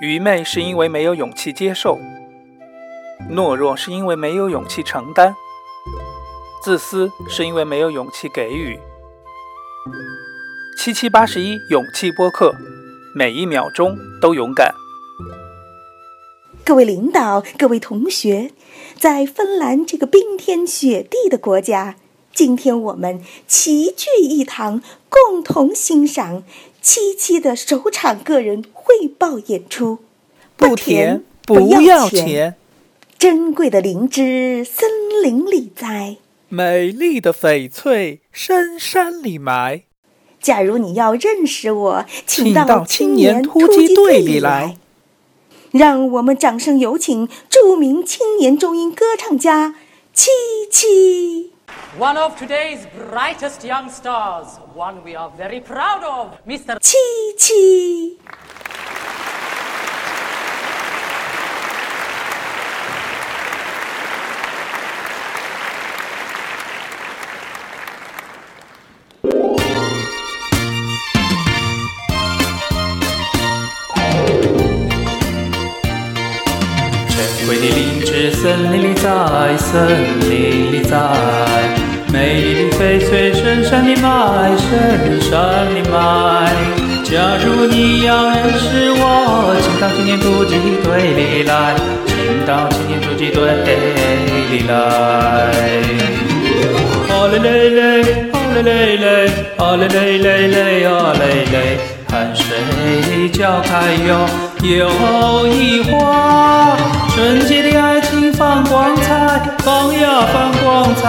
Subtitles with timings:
[0.00, 1.98] 愚昧是因为没有勇气接受，
[3.30, 5.34] 懦弱是因为没有勇气承担，
[6.62, 8.78] 自私是因为没有勇气给予。
[10.78, 12.54] 七七八十一勇气播客，
[13.14, 14.74] 每一秒钟都勇敢。
[16.64, 18.52] 各位领导，各位同学，
[18.96, 21.96] 在芬兰这个冰天雪地的国家，
[22.40, 24.80] 今天我们齐聚一堂，
[25.10, 26.42] 共同欣赏
[26.80, 29.98] 七七的首场个人汇报演出。
[30.56, 32.54] 不甜，不要钱，
[33.18, 34.88] 珍贵的灵芝森
[35.22, 36.16] 林里栽，
[36.48, 39.82] 美丽的翡翠深山里埋。
[40.40, 44.78] 假如你要认识我，请到青年突击队里来。
[45.72, 49.74] 让我们掌声有请著名青年中音歌唱家
[50.14, 50.30] 七
[50.72, 51.49] 七。
[51.96, 56.78] One of today's brightest young stars, one we are very proud of, Mr.
[56.78, 56.96] 七
[57.36, 58.16] 七。
[78.60, 79.08] 森林里在，
[79.56, 79.88] 森
[80.28, 80.94] 林里在，
[82.12, 86.52] 美丽的翡翠深山里埋，深山里埋。
[87.02, 93.40] 假如你要认识我，请到青年突击队里来，请到青年突击队
[94.50, 94.74] 里来。
[97.08, 99.06] 啊嘞嘞嘞，啊嘞嘞嘞，
[99.56, 101.78] 啊嘞嘞嘞嘞，啊嘞嘞，
[102.10, 102.44] 汗水
[103.30, 104.28] 浇开哟
[104.62, 106.76] 又一花，
[107.14, 108.09] 纯洁的爱情。
[108.40, 111.02] 放光彩，放呀放光彩。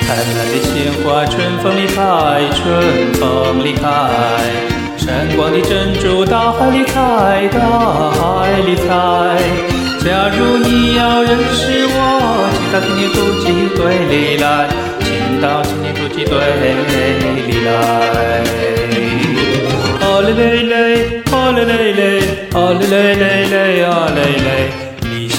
[0.00, 1.94] 灿烂的鲜花，春风里开，
[2.56, 3.86] 春风里开。
[4.96, 7.60] 闪光的珍珠，大海里采，大
[8.10, 8.88] 海里采。
[10.04, 13.46] 假如你要认识我，请到青年突击
[13.76, 13.80] 队
[14.10, 14.66] 里来，
[15.42, 16.38] 到青年突击队
[17.48, 17.70] 里来。
[20.04, 22.00] 哦嘞嘞嘞，哦嘞嘞嘞，
[22.54, 24.70] 哦嘞嘞嘞嘞，哦嘞嘞，
[25.10, 25.36] 理想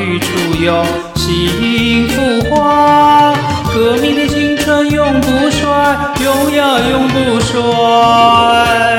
[0.00, 0.26] 与出
[0.60, 0.84] 有
[1.14, 3.32] 幸福花，
[3.72, 5.62] 革命的青春永不衰，
[6.24, 8.95] 永呀永不衰。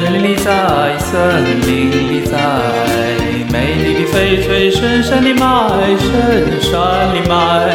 [0.00, 2.32] 森林里在，森林里在。
[3.52, 5.44] 美丽的翡翠深山里埋，
[5.98, 7.68] 深山里埋。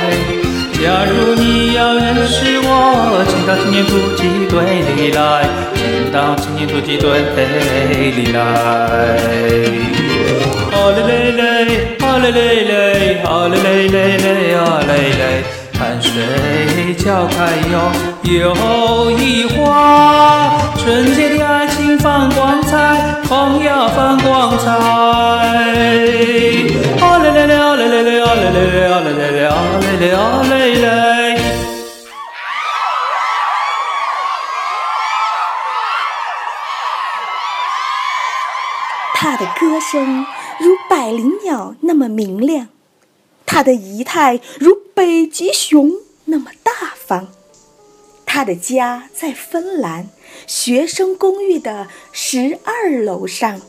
[0.74, 4.56] 假如你要认识我，请到青年突击队
[4.96, 7.22] 里来，请到青年突击队
[8.10, 8.40] 里来。
[10.74, 15.44] 啊嘞嘞嘞，啊嘞嘞嘞，啊嘞嘞嘞嘞，啊嘞嘞，
[15.78, 16.10] 看谁
[16.96, 17.74] 叫开哟
[18.24, 21.65] 又一花，纯洁的爱
[21.98, 24.66] 放光彩，放呀放光彩。
[39.18, 40.26] 他的歌声
[40.60, 42.68] 如百灵鸟那么明亮，
[43.46, 45.92] 他的仪态如北极熊
[46.26, 47.35] 那么大方。
[48.36, 50.10] 他的家在芬兰
[50.46, 53.62] 学生公寓的十二楼上，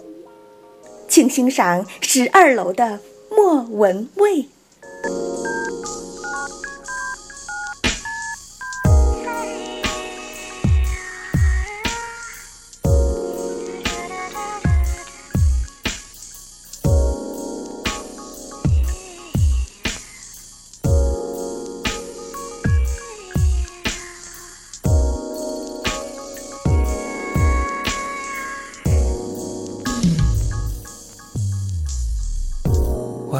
[1.07, 2.99] 请欣赏十二楼的
[3.31, 4.49] 莫文蔚。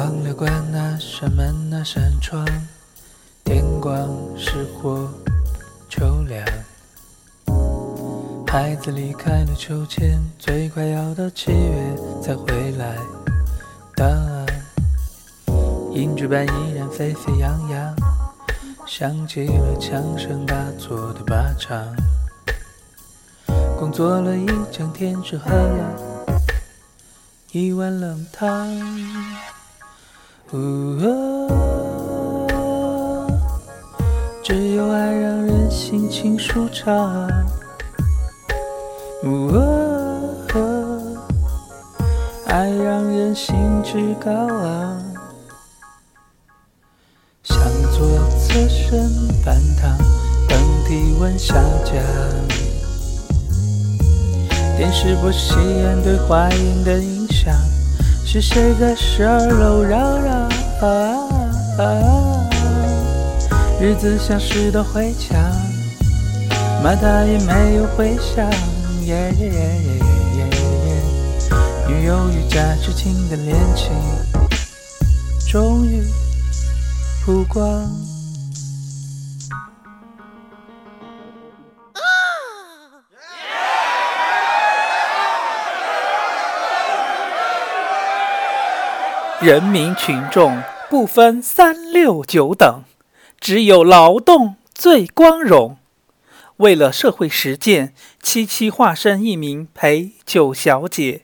[0.07, 2.47] 忘了关那扇门那扇窗，
[3.43, 4.07] 天光
[4.37, 5.05] 是火，
[5.89, 6.45] 秋凉。
[8.47, 11.93] 孩子离开了秋千，最快要到七月
[12.23, 12.95] 才回来。
[13.97, 14.45] 答案，
[15.91, 17.93] 银纸板依然沸沸扬扬，
[18.85, 21.85] 响起了枪声大作的靶场。
[23.77, 26.31] 工作了一整天，只喝了
[27.51, 28.73] 一碗冷汤。
[30.51, 30.57] 哦
[34.41, 37.29] 只有爱让人心情舒畅。
[39.23, 40.03] 哦
[42.45, 45.03] 爱让人兴致高昂，
[47.43, 47.57] 向
[47.91, 48.07] 左
[48.39, 49.11] 侧身
[49.43, 49.97] 半躺，
[50.47, 50.57] 等
[50.87, 51.93] 体温下降。
[54.77, 57.53] 电视不吸烟对怀孕的影响，
[58.29, 60.49] 是谁在十二楼嚷嚷？
[63.79, 65.39] 日子像是道灰墙，
[66.83, 68.45] 马达也没有回响。
[71.87, 73.93] 女友与假知情的恋情，
[75.49, 76.03] 终于
[77.25, 77.89] 曝光。
[89.39, 92.81] 人民群众不分三六九等，
[93.39, 95.77] 只有劳动最光荣。
[96.55, 101.21] 为了社会实践，七七化身一名陪酒小姐，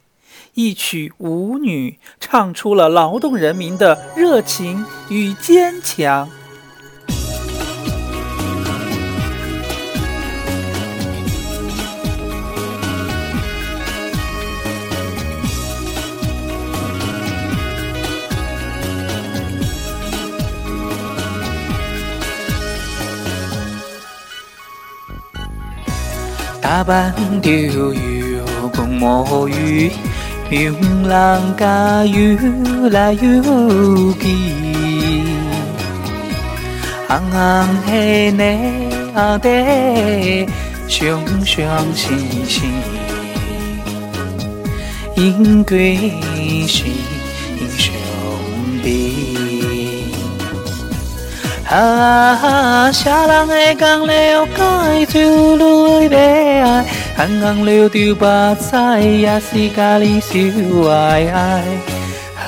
[0.53, 6.29] 一曲舞女唱出了劳动人民的热情与坚强。
[26.73, 29.91] 沙盘调幽宫，莫怨；
[30.49, 34.27] 明朗家有来有去。
[37.07, 38.57] 红红黑黑，
[39.13, 40.47] 红黑；
[40.87, 42.09] 雄雄雌
[42.47, 42.63] 雌，
[45.15, 45.95] 鹰对
[46.65, 46.89] 雄
[47.77, 47.93] 雄
[48.81, 49.32] 比。
[51.73, 56.85] 啊，谁人会讲了解就来被爱，
[57.17, 61.63] 行行了就白菜，也是家己受爱爱。
[62.37, 62.45] 啊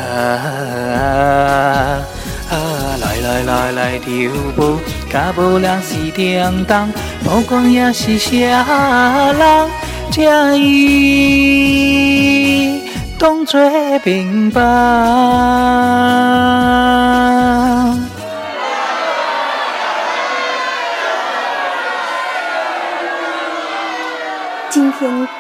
[2.51, 2.54] 啊，
[3.01, 4.13] 来来来来跳
[4.57, 4.77] 舞，
[5.12, 6.92] 甲无人是叮当，
[7.24, 8.31] 不管也是啥
[9.33, 9.68] 人，
[10.12, 12.00] 这伊
[13.18, 13.60] 当作
[14.04, 14.62] 平凡。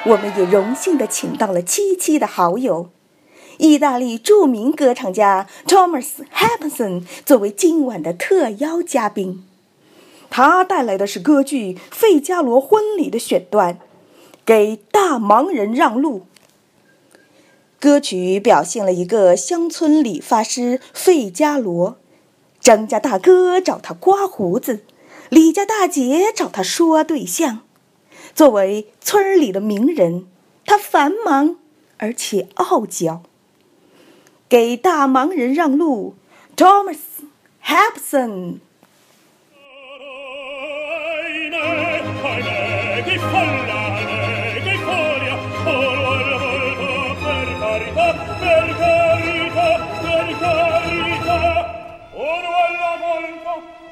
[0.07, 2.91] 我们也荣幸地请到了七七的好友，
[3.57, 9.43] 意大利著名歌唱家 Thomas Hampson 作为今晚的特邀嘉宾。
[10.29, 13.73] 他带来的是歌剧《费加罗婚礼》的选段，
[14.45, 16.19] 《给大忙人让路》。
[17.79, 21.97] 歌曲表现了一个乡村理发师费加罗，
[22.59, 24.81] 张家大哥找他刮胡子，
[25.29, 27.61] 李家大姐找他说对象。
[28.35, 30.27] 作为村里的名人，
[30.65, 31.55] 他繁忙
[31.97, 33.23] 而且傲娇。
[34.49, 36.15] 给大忙人让路
[36.57, 36.97] ，Thomas
[37.61, 38.59] h a b s o n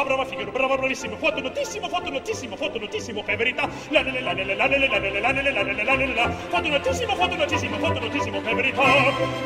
[0.00, 4.20] ah brava Figaro, brava bravissimo, fatto notissimo, fatto notissimo, notissimo, che verità, la la la
[4.20, 7.78] la la la la la la la la la la la fatto notissimo, fatto notissimo,
[7.78, 8.82] fatto notissimo, che verità,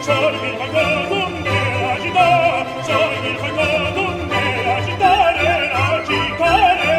[0.01, 6.94] Sono il fango con me agita, Sono il fango con me agitare, agitare,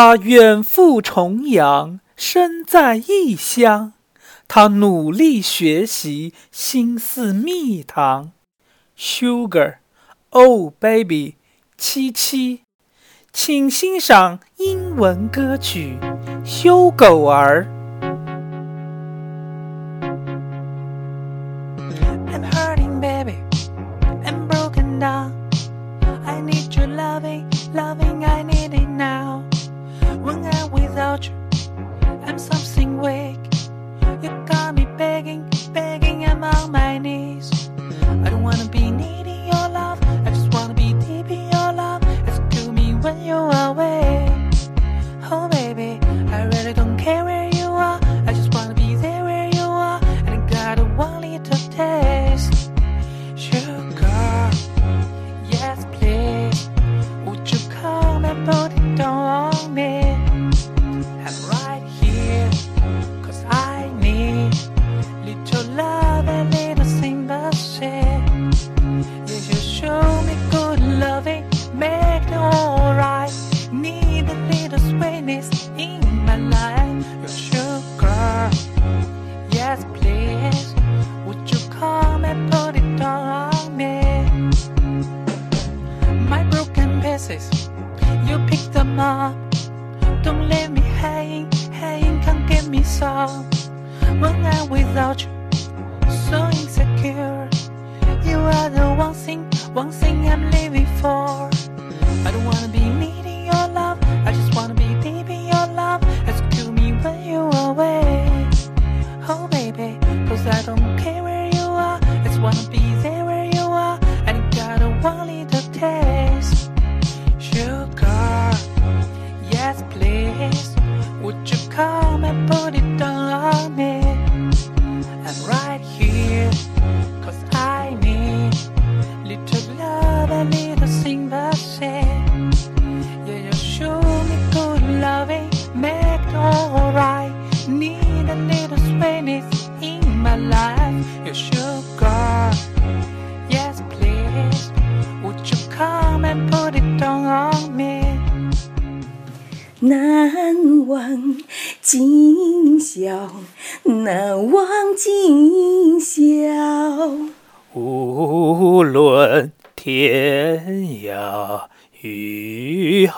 [0.00, 3.94] 他远赴重洋，身在异乡。
[4.46, 8.30] 他努力学习，心似蜜糖。
[8.96, 11.34] Sugar，Oh baby，
[11.76, 12.60] 七七，
[13.32, 15.98] 请欣赏英文歌曲
[16.44, 17.64] 《修狗儿》。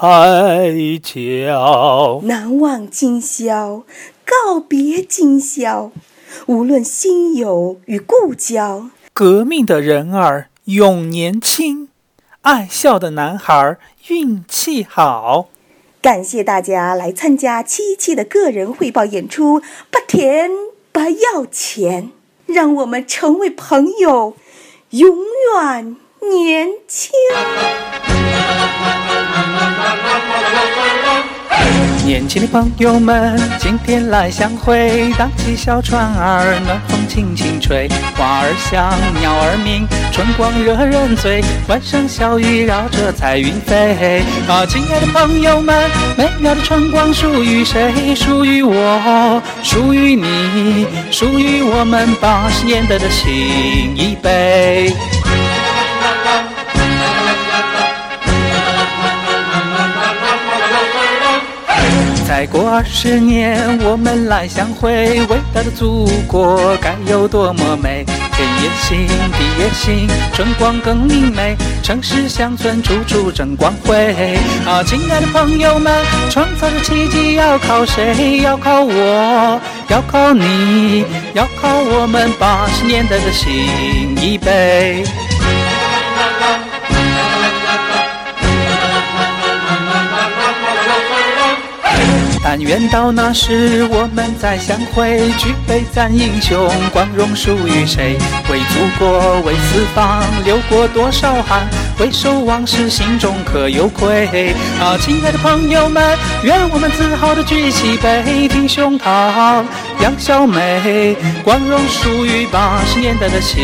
[0.03, 3.83] 海角，难忘今宵，
[4.25, 5.93] 告别今宵。
[6.47, 11.91] 无论新友与故交，革命的人儿永年轻，
[12.41, 13.77] 爱笑的男孩
[14.09, 15.51] 运气好。
[16.01, 20.51] 感谢大家来参加七七的个人汇报演出，不甜
[20.93, 22.11] 不要钱，
[22.47, 24.35] 让我们成为朋友，
[24.93, 25.19] 永
[25.59, 27.11] 远年轻。
[32.11, 44.25] 年轻的朋友们，今天来相会，荡起小船儿，暖风轻轻吹，花儿香，鸟儿鸣，春光惹人醉，欢声笑语绕着彩云飞。
[44.49, 45.89] 啊，亲爱的朋友们，
[46.19, 48.13] 美妙的春光属于谁？
[48.17, 54.93] 属于我，属于你，属于我们八十年代的新一辈。
[62.51, 68.05] 过二十年，我们来相会，伟大的祖国该有多么美！
[68.37, 74.37] 天也新，地也新，春光更明媚，城市乡村处处争光辉。
[74.67, 78.41] 啊，亲爱的朋友们，创造的奇迹要靠谁？
[78.43, 81.05] 要靠我，要靠你，
[81.35, 83.49] 要靠我们八十年代的新
[84.21, 85.05] 一辈。
[92.71, 98.17] 愿到那时我们再相会，举杯赞英雄，光荣属于谁？
[98.49, 101.67] 为祖国，为四方，流过多少汗？
[101.99, 104.55] 回首往事，心中可有愧？
[104.81, 109.65] 啊，亲爱的朋友们，愿我们自豪地举起杯，挺胸膛，
[110.01, 113.61] 扬笑眉，光荣属于八十年代的新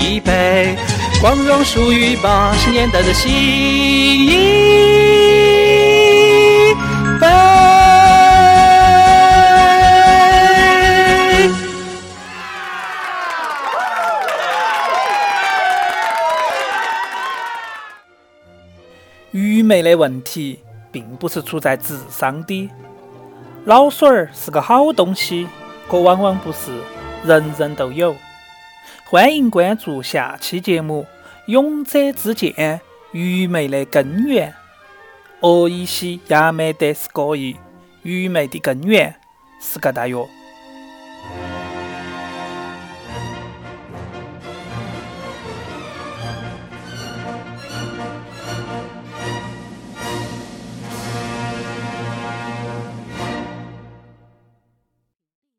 [0.00, 0.74] 一辈，
[1.20, 4.32] 光荣属于八十年代的新一
[7.20, 7.61] 辈。
[19.72, 20.58] 愚昧的问题
[20.90, 22.68] 并不是出在智商的，
[23.64, 25.48] 脑水儿是个好东西，
[25.88, 26.70] 可往往不是
[27.24, 28.14] 人人都有。
[29.06, 31.06] 欢迎关注下期节目
[31.50, 34.52] 《勇者之剑：愚昧的根源》。
[35.40, 37.56] 俄伊西亚美德斯戈伊，
[38.02, 39.14] 愚昧的根源
[39.58, 40.18] 是个大约。